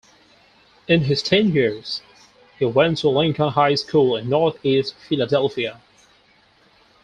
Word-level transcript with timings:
In 0.87 1.01
his 1.01 1.21
teen 1.21 1.53
years, 1.53 2.01
he 2.57 2.65
went 2.65 2.97
to 2.97 3.09
Lincoln 3.09 3.49
High 3.49 3.75
School 3.75 4.15
in 4.17 4.29
Northeast 4.29 4.95
Philadelphia. 4.95 5.79